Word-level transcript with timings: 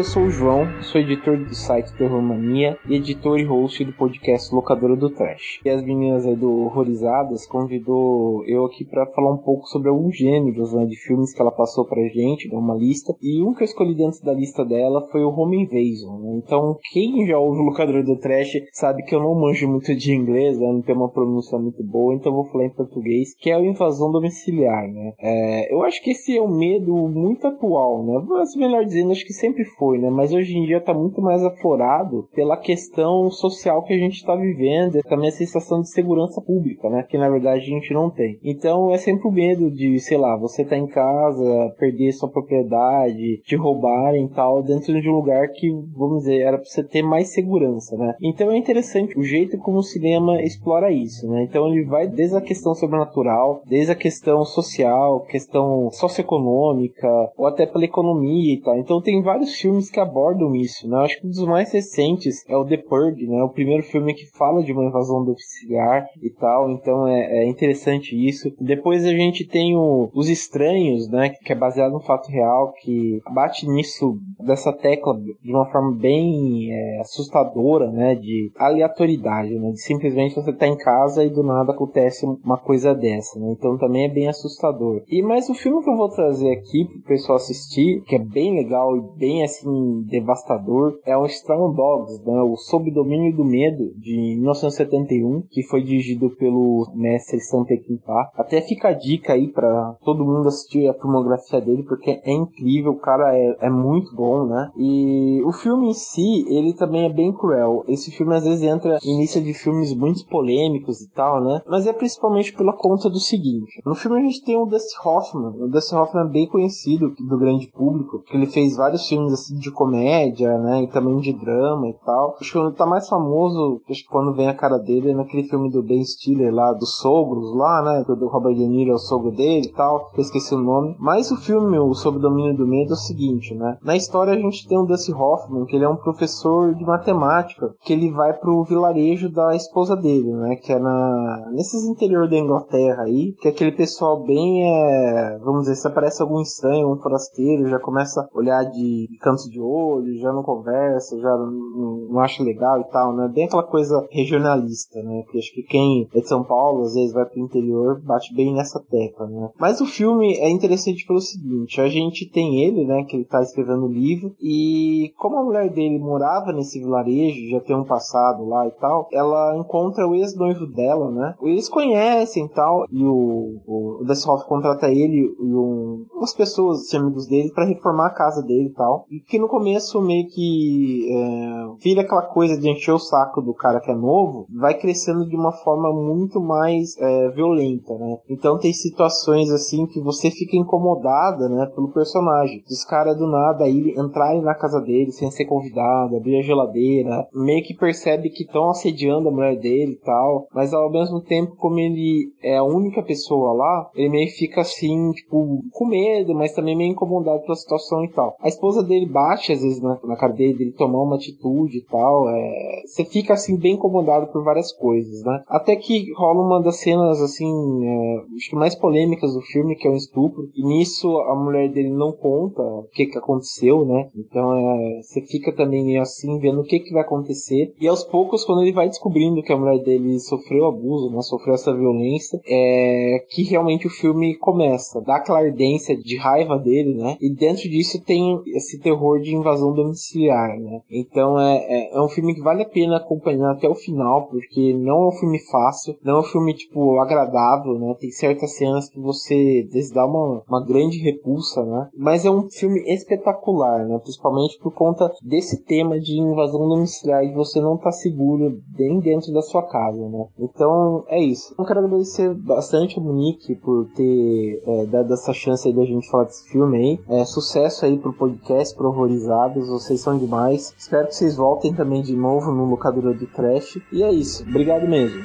Eu 0.00 0.04
sou 0.04 0.22
o 0.22 0.30
João, 0.30 0.66
sou 0.80 0.98
editor 0.98 1.36
do 1.36 1.54
site 1.54 1.92
Terror 1.92 2.22
Mania 2.22 2.78
e 2.88 2.94
editor 2.94 3.38
e 3.38 3.44
host 3.44 3.84
do 3.84 3.92
podcast 3.92 4.54
Locadora 4.54 4.96
do 4.96 5.10
Trash. 5.10 5.60
E 5.62 5.68
as 5.68 5.84
meninas 5.84 6.24
aí 6.24 6.34
do 6.34 6.50
Horrorizadas 6.50 7.46
convidou 7.46 8.42
eu 8.46 8.64
aqui 8.64 8.82
para 8.82 9.04
falar 9.08 9.34
um 9.34 9.36
pouco 9.36 9.66
sobre 9.66 9.90
alguns 9.90 10.16
gêneros 10.16 10.72
né, 10.72 10.86
de 10.86 10.96
filmes 10.96 11.34
que 11.34 11.42
ela 11.42 11.50
passou 11.50 11.84
pra 11.84 12.00
gente, 12.08 12.48
uma 12.48 12.74
lista. 12.74 13.14
E 13.20 13.42
um 13.42 13.52
que 13.52 13.62
eu 13.62 13.66
escolhi 13.66 13.94
dentro 13.94 14.24
da 14.24 14.32
lista 14.32 14.64
dela 14.64 15.06
foi 15.12 15.22
o 15.22 15.28
Home 15.28 15.64
Invasion. 15.64 16.18
Né? 16.20 16.40
Então, 16.42 16.78
quem 16.94 17.26
já 17.26 17.38
ouve 17.38 17.60
o 17.60 17.64
Locadora 17.64 18.02
do 18.02 18.16
Trash 18.16 18.52
sabe 18.72 19.02
que 19.02 19.14
eu 19.14 19.20
não 19.20 19.34
manjo 19.34 19.68
muito 19.68 19.94
de 19.94 20.14
inglês, 20.14 20.58
né? 20.58 20.66
não 20.66 20.80
tenho 20.80 20.96
uma 20.96 21.10
pronúncia 21.10 21.58
muito 21.58 21.84
boa, 21.84 22.14
então 22.14 22.32
vou 22.32 22.46
falar 22.46 22.64
em 22.64 22.74
português, 22.74 23.34
que 23.38 23.50
é 23.50 23.54
a 23.54 23.60
invasão 23.60 24.10
domiciliar. 24.10 24.88
Né? 24.88 25.12
É, 25.20 25.74
eu 25.74 25.82
acho 25.82 26.02
que 26.02 26.12
esse 26.12 26.38
é 26.38 26.40
um 26.40 26.56
medo 26.56 26.94
muito 27.06 27.46
atual, 27.46 28.02
né? 28.02 28.24
Mas 28.26 28.56
melhor 28.56 28.82
dizendo, 28.86 29.12
acho 29.12 29.26
que 29.26 29.34
sempre 29.34 29.62
foi 29.76 29.89
foi, 29.90 29.98
né? 29.98 30.08
Mas 30.08 30.32
hoje 30.32 30.56
em 30.56 30.64
dia 30.64 30.78
está 30.78 30.94
muito 30.94 31.20
mais 31.20 31.42
aflorado 31.44 32.28
pela 32.34 32.56
questão 32.56 33.28
social 33.30 33.82
que 33.82 33.92
a 33.92 33.98
gente 33.98 34.14
está 34.14 34.36
vivendo 34.36 35.02
também 35.02 35.28
a 35.28 35.32
sensação 35.32 35.80
de 35.80 35.90
segurança 35.90 36.40
pública, 36.40 36.88
né? 36.88 37.04
Que 37.08 37.18
na 37.18 37.28
verdade 37.28 37.64
a 37.64 37.74
gente 37.74 37.92
não 37.92 38.08
tem. 38.08 38.38
Então 38.44 38.92
é 38.92 38.98
sempre 38.98 39.26
o 39.26 39.32
medo 39.32 39.70
de, 39.70 39.98
sei 39.98 40.16
lá, 40.16 40.36
você 40.36 40.64
tá 40.64 40.76
em 40.76 40.86
casa, 40.86 41.74
perder 41.78 42.12
sua 42.12 42.28
propriedade, 42.28 43.40
te 43.44 43.56
roubarem 43.56 44.26
e 44.26 44.28
tal, 44.28 44.62
dentro 44.62 45.00
de 45.00 45.08
um 45.08 45.14
lugar 45.14 45.48
que, 45.48 45.70
vamos 45.96 46.20
dizer, 46.20 46.40
era 46.40 46.56
para 46.56 46.66
você 46.66 46.84
ter 46.84 47.02
mais 47.02 47.32
segurança, 47.32 47.96
né? 47.96 48.14
Então 48.22 48.50
é 48.50 48.56
interessante 48.56 49.18
o 49.18 49.22
jeito 49.22 49.58
como 49.58 49.78
o 49.78 49.82
cinema 49.82 50.40
explora 50.42 50.92
isso, 50.92 51.28
né? 51.28 51.44
Então 51.44 51.68
ele 51.68 51.84
vai 51.84 52.06
desde 52.06 52.36
a 52.36 52.40
questão 52.40 52.74
sobrenatural, 52.74 53.62
desde 53.66 53.90
a 53.90 53.96
questão 53.96 54.44
social, 54.44 55.20
questão 55.20 55.90
socioeconômica, 55.90 57.08
ou 57.36 57.46
até 57.46 57.66
pela 57.66 57.84
economia 57.84 58.54
e 58.54 58.60
tal. 58.60 58.78
Então 58.78 59.00
tem 59.00 59.22
vários 59.22 59.54
filmes 59.54 59.79
filmes 59.80 59.90
que 59.90 60.00
abordam 60.00 60.54
isso, 60.54 60.86
né? 60.88 60.96
Eu 60.96 61.00
acho 61.00 61.20
que 61.20 61.26
um 61.26 61.30
dos 61.30 61.46
mais 61.46 61.72
recentes 61.72 62.44
é 62.48 62.56
o 62.56 62.64
The 62.64 62.76
Purge, 62.76 63.26
né? 63.26 63.42
O 63.42 63.48
primeiro 63.48 63.82
filme 63.82 64.14
que 64.14 64.26
fala 64.36 64.62
de 64.62 64.72
uma 64.72 64.84
invasão 64.84 65.24
domiciliar 65.24 66.06
e 66.22 66.30
tal, 66.30 66.70
então 66.70 67.08
é, 67.08 67.44
é 67.44 67.48
interessante 67.48 68.14
isso. 68.14 68.52
Depois 68.60 69.04
a 69.04 69.10
gente 69.10 69.46
tem 69.46 69.76
o, 69.76 70.10
Os 70.14 70.28
Estranhos, 70.28 71.08
né? 71.08 71.30
Que 71.30 71.52
é 71.52 71.56
baseado 71.56 71.92
no 71.92 72.00
fato 72.00 72.28
real, 72.28 72.72
que 72.82 73.20
bate 73.32 73.66
nisso, 73.66 74.18
dessa 74.38 74.72
tecla 74.72 75.18
de 75.42 75.52
uma 75.52 75.70
forma 75.70 75.96
bem 75.96 76.70
é, 76.72 77.00
assustadora, 77.00 77.90
né? 77.90 78.14
De 78.14 78.50
aleatoriedade, 78.56 79.58
né? 79.58 79.70
De 79.70 79.80
simplesmente 79.80 80.34
você 80.34 80.52
tá 80.52 80.66
em 80.66 80.76
casa 80.76 81.24
e 81.24 81.30
do 81.30 81.42
nada 81.42 81.72
acontece 81.72 82.26
uma 82.44 82.58
coisa 82.58 82.94
dessa, 82.94 83.38
né? 83.38 83.54
Então 83.56 83.78
também 83.78 84.04
é 84.04 84.08
bem 84.08 84.28
assustador. 84.28 85.02
E 85.08 85.22
mais 85.22 85.48
o 85.48 85.54
filme 85.54 85.82
que 85.82 85.90
eu 85.90 85.96
vou 85.96 86.08
trazer 86.08 86.50
aqui 86.52 86.84
pro 86.84 87.02
pessoal 87.02 87.36
assistir, 87.36 88.02
que 88.02 88.16
é 88.16 88.18
bem 88.18 88.54
legal 88.54 88.96
e 88.96 89.18
bem 89.18 89.42
assim 89.42 89.69
devastador 90.06 90.98
é 91.04 91.16
o 91.16 91.26
Strong 91.26 91.76
Dogs, 91.76 92.22
né, 92.24 92.42
o 92.42 92.56
Sob 92.56 92.90
Domínio 92.90 93.36
do 93.36 93.44
Medo 93.44 93.92
de 93.96 94.36
1971, 94.36 95.42
que 95.50 95.62
foi 95.62 95.82
dirigido 95.82 96.30
pelo 96.30 96.90
mestre 96.94 97.40
Sam 97.40 97.64
Peckinpah. 97.64 98.30
Até 98.34 98.60
fica 98.60 98.88
a 98.88 98.92
dica 98.92 99.32
aí 99.32 99.48
para 99.48 99.96
todo 100.04 100.24
mundo 100.24 100.48
assistir 100.48 100.88
a 100.88 100.94
filmografia 100.94 101.60
dele 101.60 101.82
porque 101.82 102.20
é 102.24 102.32
incrível, 102.32 102.92
o 102.92 103.00
cara 103.00 103.36
é, 103.36 103.56
é 103.60 103.70
muito 103.70 104.14
bom, 104.14 104.46
né? 104.46 104.70
E 104.76 105.42
o 105.44 105.52
filme 105.52 105.90
em 105.90 105.94
si, 105.94 106.44
ele 106.48 106.74
também 106.74 107.06
é 107.06 107.12
bem 107.12 107.32
cruel. 107.32 107.84
Esse 107.88 108.10
filme 108.10 108.34
às 108.34 108.44
vezes 108.44 108.62
entra 108.62 108.98
em 109.04 109.18
lista 109.18 109.40
de 109.40 109.52
filmes 109.54 109.94
muito 109.94 110.26
polêmicos 110.26 111.00
e 111.00 111.10
tal, 111.10 111.42
né? 111.42 111.60
Mas 111.66 111.86
é 111.86 111.92
principalmente 111.92 112.52
pela 112.52 112.72
conta 112.72 113.08
do 113.08 113.18
seguinte. 113.18 113.80
No 113.84 113.94
filme 113.94 114.18
a 114.18 114.22
gente 114.22 114.44
tem 114.44 114.56
o 114.56 114.66
Dusty 114.66 114.96
Hoffman. 115.04 115.52
O 115.60 115.68
Dusty 115.68 115.94
Hoffman 115.94 116.26
é 116.26 116.30
bem 116.30 116.48
conhecido 116.48 117.14
do 117.18 117.38
grande 117.38 117.68
público, 117.68 118.22
que 118.22 118.36
ele 118.36 118.46
fez 118.46 118.76
vários 118.76 119.06
filmes 119.06 119.32
assim 119.32 119.58
de 119.60 119.70
comédia, 119.70 120.58
né? 120.58 120.82
E 120.82 120.88
também 120.88 121.18
de 121.18 121.32
drama 121.32 121.88
e 121.88 121.94
tal. 122.04 122.36
Acho 122.40 122.52
que 122.52 122.58
ele 122.58 122.72
tá 122.72 122.86
mais 122.86 123.08
famoso, 123.08 123.80
acho 123.88 124.02
que 124.02 124.08
quando 124.08 124.34
vem 124.34 124.48
a 124.48 124.54
cara 124.54 124.78
dele 124.78 125.10
é 125.10 125.14
naquele 125.14 125.44
filme 125.44 125.70
do 125.70 125.82
Ben 125.82 126.04
Stiller 126.04 126.52
lá, 126.52 126.72
dos 126.72 126.98
sogros 126.98 127.54
lá, 127.54 127.82
né? 127.82 128.04
Do 128.06 128.28
Robert 128.28 128.54
De 128.54 128.66
Niro 128.66 128.90
é 128.90 128.94
o 128.94 128.98
sogro 128.98 129.30
dele 129.30 129.66
e 129.66 129.72
tal. 129.72 130.10
Eu 130.14 130.22
esqueci 130.22 130.54
o 130.54 130.58
nome. 130.58 130.96
Mas 130.98 131.30
o 131.30 131.36
filme, 131.36 131.78
o 131.78 131.94
Sob 131.94 132.18
Domínio 132.18 132.56
do 132.56 132.66
Medo, 132.66 132.90
é 132.90 132.94
o 132.94 132.96
seguinte, 132.96 133.54
né? 133.54 133.76
Na 133.82 133.96
história 133.96 134.32
a 134.32 134.38
gente 134.38 134.66
tem 134.66 134.78
o 134.78 134.84
Dusty 134.84 135.12
Hoffman, 135.12 135.64
que 135.66 135.76
ele 135.76 135.84
é 135.84 135.88
um 135.88 135.96
professor 135.96 136.74
de 136.74 136.84
matemática, 136.84 137.74
que 137.82 137.92
ele 137.92 138.10
vai 138.10 138.32
pro 138.32 138.64
vilarejo 138.64 139.30
da 139.30 139.54
esposa 139.54 139.96
dele, 139.96 140.32
né? 140.32 140.56
Que 140.56 140.72
é 140.72 140.78
na... 140.78 141.50
nesses 141.52 141.84
interior 141.84 142.28
da 142.28 142.36
Inglaterra 142.36 143.02
aí, 143.02 143.32
que 143.40 143.48
é 143.48 143.50
aquele 143.50 143.72
pessoal 143.72 144.22
bem, 144.24 144.64
é... 144.64 145.38
vamos 145.42 145.62
dizer, 145.62 145.76
se 145.76 145.86
aparece 145.86 146.22
algum 146.22 146.40
estranho, 146.40 146.90
um 146.90 146.96
forasteiro, 146.96 147.68
já 147.68 147.78
começa 147.78 148.20
a 148.20 148.38
olhar 148.38 148.64
de 148.64 149.08
cantos 149.20 149.49
de 149.50 149.60
olho, 149.60 150.18
já 150.18 150.32
não 150.32 150.42
conversa, 150.42 151.18
já 151.18 151.36
não, 151.36 152.08
não 152.10 152.20
acha 152.20 152.42
legal 152.42 152.80
e 152.80 152.84
tal, 152.84 153.14
né? 153.14 153.28
Bem 153.28 153.44
aquela 153.44 153.62
coisa 153.62 154.06
regionalista, 154.10 155.02
né? 155.02 155.24
Que 155.30 155.38
acho 155.38 155.52
que 155.52 155.62
quem 155.62 156.08
é 156.14 156.20
de 156.20 156.28
São 156.28 156.44
Paulo, 156.44 156.82
às 156.82 156.94
vezes 156.94 157.12
vai 157.12 157.26
pro 157.26 157.40
interior, 157.40 158.00
bate 158.02 158.34
bem 158.34 158.54
nessa 158.54 158.80
tecla, 158.80 159.26
né? 159.26 159.50
Mas 159.58 159.80
o 159.80 159.86
filme 159.86 160.34
é 160.34 160.48
interessante 160.48 161.06
pelo 161.06 161.20
seguinte, 161.20 161.80
a 161.80 161.88
gente 161.88 162.30
tem 162.30 162.62
ele, 162.62 162.84
né, 162.84 163.04
que 163.04 163.16
ele 163.16 163.24
tá 163.24 163.42
escrevendo 163.42 163.86
o 163.86 163.92
livro, 163.92 164.34
e 164.40 165.12
como 165.18 165.38
a 165.38 165.44
mulher 165.44 165.70
dele 165.70 165.98
morava 165.98 166.52
nesse 166.52 166.78
vilarejo, 166.78 167.50
já 167.50 167.60
tem 167.60 167.76
um 167.76 167.84
passado 167.84 168.44
lá 168.46 168.66
e 168.66 168.70
tal, 168.72 169.08
ela 169.12 169.56
encontra 169.56 170.06
o 170.06 170.14
ex-noivo 170.14 170.66
dela, 170.66 171.10
né? 171.10 171.34
Eles 171.42 171.68
conhecem 171.68 172.44
e 172.44 172.48
tal, 172.48 172.86
e 172.90 173.04
o, 173.04 173.60
o, 173.66 174.04
Dustin 174.04 174.30
contrata 174.46 174.88
ele 174.88 175.34
e 175.40 175.54
um, 175.54 176.06
umas 176.14 176.34
pessoas, 176.34 176.92
amigos 176.94 177.26
dele, 177.26 177.50
para 177.52 177.66
reformar 177.66 178.06
a 178.06 178.14
casa 178.14 178.42
dele 178.42 178.68
e 178.68 178.74
tal. 178.74 179.06
E 179.10 179.20
que 179.30 179.38
no 179.38 179.48
começo 179.48 180.02
meio 180.02 180.26
que 180.26 181.08
é, 181.08 181.82
vira 181.82 182.02
aquela 182.02 182.22
coisa 182.22 182.60
de 182.60 182.68
encher 182.68 182.92
o 182.92 182.98
saco 182.98 183.40
do 183.40 183.54
cara 183.54 183.80
que 183.80 183.90
é 183.90 183.94
novo, 183.94 184.46
vai 184.52 184.74
crescendo 184.74 185.26
de 185.26 185.36
uma 185.36 185.52
forma 185.52 185.92
muito 185.92 186.40
mais 186.40 186.96
é, 186.98 187.28
violenta, 187.30 187.96
né? 187.96 188.18
Então 188.28 188.58
tem 188.58 188.72
situações 188.72 189.50
assim 189.50 189.86
que 189.86 190.00
você 190.00 190.30
fica 190.30 190.56
incomodada, 190.56 191.48
né, 191.48 191.66
pelo 191.74 191.92
personagem. 191.92 192.62
Os 192.68 192.84
caras 192.84 193.16
do 193.16 193.26
nada 193.26 193.64
aí 193.64 193.94
entrarem 193.96 194.42
na 194.42 194.54
casa 194.54 194.80
dele 194.80 195.12
sem 195.12 195.30
ser 195.30 195.44
convidado, 195.44 196.16
abrir 196.16 196.38
a 196.38 196.42
geladeira, 196.42 197.28
meio 197.32 197.64
que 197.64 197.74
percebe 197.74 198.30
que 198.30 198.42
estão 198.42 198.70
assediando 198.70 199.28
a 199.28 199.32
mulher 199.32 199.56
dele 199.56 199.92
e 199.92 200.04
tal, 200.04 200.48
mas 200.52 200.74
ao 200.74 200.90
mesmo 200.90 201.20
tempo, 201.20 201.54
como 201.56 201.78
ele 201.78 202.32
é 202.42 202.56
a 202.56 202.64
única 202.64 203.02
pessoa 203.02 203.52
lá, 203.52 203.90
ele 203.94 204.08
meio 204.08 204.30
fica 204.30 204.62
assim, 204.62 205.12
tipo, 205.12 205.62
com 205.72 205.86
medo, 205.86 206.34
mas 206.34 206.52
também 206.52 206.76
meio 206.76 206.90
incomodado 206.90 207.42
pela 207.42 207.54
situação 207.54 208.04
e 208.04 208.08
tal. 208.10 208.36
A 208.40 208.48
esposa 208.48 208.82
dele 208.82 209.06
bate 209.20 209.52
às 209.52 209.62
vezes 209.62 209.80
na, 209.82 209.98
na 210.04 210.16
cara 210.16 210.32
dele, 210.32 210.72
tomar 210.72 211.02
uma 211.02 211.16
atitude 211.16 211.78
e 211.78 211.84
tal. 211.84 212.28
É, 212.28 212.82
você 212.86 213.04
fica 213.04 213.34
assim 213.34 213.56
bem 213.56 213.74
incomodado 213.74 214.28
por 214.28 214.42
várias 214.42 214.72
coisas, 214.72 215.22
né? 215.22 215.42
Até 215.48 215.76
que 215.76 216.12
rola 216.14 216.40
uma 216.40 216.62
das 216.62 216.80
cenas 216.80 217.20
assim, 217.20 217.46
é, 217.86 218.16
acho 218.36 218.50
que 218.50 218.56
mais 218.56 218.74
polêmicas 218.74 219.34
do 219.34 219.40
filme, 219.42 219.76
que 219.76 219.86
é 219.86 219.90
um 219.90 219.96
estupro. 219.96 220.48
E 220.54 220.64
nisso 220.64 221.18
a 221.18 221.34
mulher 221.34 221.70
dele 221.70 221.90
não 221.90 222.12
conta 222.12 222.62
o 222.62 222.88
que 222.92 223.06
que 223.06 223.18
aconteceu, 223.18 223.84
né? 223.84 224.08
Então 224.16 224.54
é, 224.54 225.02
você 225.02 225.20
fica 225.22 225.52
também 225.52 225.84
meio 225.84 226.00
assim 226.00 226.38
vendo 226.38 226.60
o 226.60 226.64
que 226.64 226.80
que 226.80 226.92
vai 226.92 227.02
acontecer. 227.02 227.74
E 227.80 227.86
aos 227.86 228.04
poucos, 228.04 228.44
quando 228.44 228.62
ele 228.62 228.72
vai 228.72 228.88
descobrindo 228.88 229.42
que 229.42 229.52
a 229.52 229.56
mulher 229.56 229.82
dele 229.82 230.18
sofreu 230.20 230.66
abuso, 230.66 231.10
né? 231.10 231.20
Sofreu 231.22 231.54
essa 231.54 231.74
violência, 231.74 232.40
é 232.46 233.24
que 233.28 233.42
realmente 233.42 233.86
o 233.86 233.90
filme 233.90 234.36
começa. 234.36 235.00
Dá 235.00 235.16
aquela 235.16 235.40
ardência 235.40 235.96
de 235.96 236.16
raiva 236.16 236.58
dele, 236.58 236.94
né? 236.94 237.16
E 237.20 237.30
dentro 237.30 237.68
disso 237.68 238.02
tem 238.04 238.40
esse 238.54 238.78
terror 238.78 239.09
de 239.18 239.34
invasão 239.34 239.72
domiciliar, 239.72 240.58
né? 240.58 240.80
Então 240.90 241.38
é, 241.38 241.56
é, 241.56 241.96
é, 241.96 242.00
um 242.00 242.08
filme 242.08 242.34
que 242.34 242.42
vale 242.42 242.62
a 242.62 242.68
pena 242.68 242.96
acompanhar 242.96 243.52
até 243.52 243.68
o 243.68 243.74
final, 243.74 244.26
porque 244.26 244.74
não 244.74 245.04
é 245.04 245.08
um 245.08 245.12
filme 245.12 245.38
fácil, 245.50 245.96
não 246.02 246.16
é 246.16 246.20
um 246.20 246.24
filme, 246.24 246.54
tipo, 246.54 246.98
agradável, 247.00 247.78
né? 247.78 247.94
Tem 247.98 248.10
certas 248.10 248.56
cenas 248.56 248.88
que 248.88 249.00
você 249.00 249.68
dá 249.92 250.06
uma, 250.06 250.42
uma 250.48 250.64
grande 250.64 250.98
repulsa, 250.98 251.64
né? 251.64 251.88
Mas 251.96 252.24
é 252.24 252.30
um 252.30 252.48
filme 252.50 252.80
espetacular, 252.86 253.86
né? 253.86 253.98
Principalmente 253.98 254.58
por 254.58 254.72
conta 254.72 255.10
desse 255.22 255.62
tema 255.64 255.98
de 255.98 256.18
invasão 256.18 256.68
domiciliar 256.68 257.24
e 257.24 257.32
você 257.32 257.60
não 257.60 257.76
tá 257.76 257.90
seguro 257.90 258.60
bem 258.68 259.00
dentro 259.00 259.32
da 259.32 259.42
sua 259.42 259.62
casa, 259.62 260.08
né? 260.08 260.26
Então 260.38 261.04
é 261.08 261.20
isso. 261.20 261.54
Eu 261.58 261.64
quero 261.64 261.80
agradecer 261.80 262.32
bastante 262.34 262.98
a 262.98 263.02
Monique 263.02 263.54
por 263.56 263.86
ter 263.94 264.62
é, 264.66 264.86
dado 264.86 265.12
essa 265.12 265.32
chance 265.32 265.66
aí 265.66 265.74
da 265.74 265.84
gente 265.84 266.08
falar 266.10 266.24
desse 266.24 266.48
filme 266.50 266.76
aí. 266.76 267.00
É, 267.08 267.24
sucesso 267.24 267.84
aí 267.84 267.98
pro 267.98 268.12
podcast 268.12 268.74
pro 268.76 268.90
Horrorizados, 269.00 269.68
vocês 269.68 269.98
são 269.98 270.18
demais. 270.18 270.74
Espero 270.76 271.08
que 271.08 271.14
vocês 271.14 271.34
voltem 271.34 271.72
também 271.72 272.02
de 272.02 272.14
novo 272.14 272.52
no 272.52 272.66
Locadora 272.66 273.14
do 273.14 273.26
Trash. 273.26 273.78
E 273.90 274.02
é 274.02 274.12
isso, 274.12 274.42
obrigado 274.42 274.86
mesmo. 274.86 275.24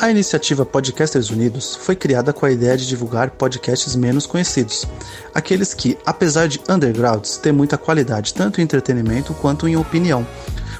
A 0.00 0.10
iniciativa 0.10 0.64
Podcasters 0.66 1.30
Unidos 1.30 1.76
foi 1.76 1.96
criada 1.96 2.32
com 2.32 2.44
a 2.44 2.50
ideia 2.50 2.76
de 2.76 2.86
divulgar 2.86 3.30
podcasts 3.30 3.96
menos 3.96 4.26
conhecidos, 4.26 4.86
aqueles 5.34 5.72
que, 5.74 5.98
apesar 6.04 6.46
de 6.46 6.60
undergrounds, 6.68 7.38
têm 7.38 7.52
muita 7.52 7.78
qualidade 7.78 8.32
tanto 8.34 8.60
em 8.60 8.64
entretenimento 8.64 9.34
quanto 9.34 9.66
em 9.66 9.76
opinião. 9.76 10.26